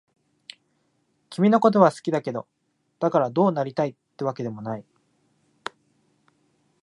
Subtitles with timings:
[1.29, 2.47] 君のことは好きだけど、
[2.97, 4.85] だからどうなりたいってわけでもない。